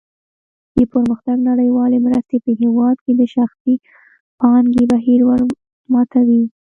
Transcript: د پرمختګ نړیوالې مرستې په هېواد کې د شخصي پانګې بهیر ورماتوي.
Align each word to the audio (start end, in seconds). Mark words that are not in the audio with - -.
د 0.75 0.79
پرمختګ 0.91 1.37
نړیوالې 1.49 1.97
مرستې 2.05 2.37
په 2.45 2.51
هېواد 2.61 2.95
کې 3.05 3.11
د 3.15 3.21
شخصي 3.35 3.75
پانګې 4.39 4.83
بهیر 4.91 5.19
ورماتوي. 5.25 6.43